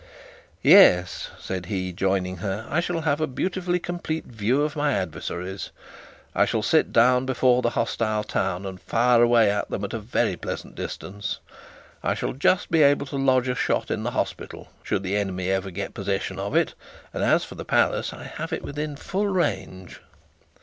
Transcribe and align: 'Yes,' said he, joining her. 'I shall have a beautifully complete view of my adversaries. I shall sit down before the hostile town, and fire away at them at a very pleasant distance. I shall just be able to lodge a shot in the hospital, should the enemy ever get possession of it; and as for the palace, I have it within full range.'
'Yes,' 0.63 1.29
said 1.39 1.67
he, 1.67 1.93
joining 1.93 2.37
her. 2.37 2.65
'I 2.67 2.79
shall 2.79 3.01
have 3.01 3.21
a 3.21 3.27
beautifully 3.27 3.77
complete 3.77 4.25
view 4.25 4.63
of 4.63 4.75
my 4.75 4.93
adversaries. 4.93 5.69
I 6.33 6.45
shall 6.45 6.63
sit 6.63 6.91
down 6.91 7.27
before 7.27 7.61
the 7.61 7.69
hostile 7.77 8.23
town, 8.23 8.65
and 8.65 8.81
fire 8.81 9.21
away 9.21 9.51
at 9.51 9.69
them 9.69 9.83
at 9.85 9.93
a 9.93 9.99
very 9.99 10.35
pleasant 10.35 10.73
distance. 10.73 11.37
I 12.01 12.15
shall 12.15 12.33
just 12.33 12.71
be 12.71 12.81
able 12.81 13.05
to 13.05 13.15
lodge 13.15 13.47
a 13.47 13.53
shot 13.53 13.91
in 13.91 14.01
the 14.01 14.09
hospital, 14.09 14.69
should 14.81 15.03
the 15.03 15.15
enemy 15.17 15.51
ever 15.51 15.69
get 15.69 15.93
possession 15.93 16.39
of 16.39 16.55
it; 16.55 16.73
and 17.13 17.23
as 17.23 17.43
for 17.43 17.53
the 17.53 17.63
palace, 17.63 18.11
I 18.11 18.23
have 18.23 18.51
it 18.51 18.63
within 18.63 18.95
full 18.95 19.27
range.' 19.27 20.01